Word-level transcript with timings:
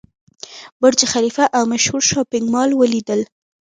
برج 0.81 0.99
خلیفه 1.13 1.43
او 1.57 1.63
مشهور 1.73 2.01
شاپینګ 2.09 2.45
مال 2.53 2.69
ولیدل. 2.73 3.21